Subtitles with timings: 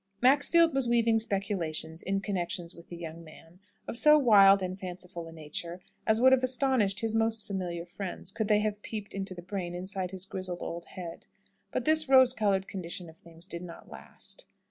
[0.19, 5.27] Maxfield was weaving speculations in connection with the young man, of so wild and fanciful
[5.27, 9.35] a nature as would have astonished his most familiar friends, could they have peeped into
[9.35, 11.27] the brain inside his grizzled old head.
[11.71, 14.47] But this rose coloured condition of things did not last.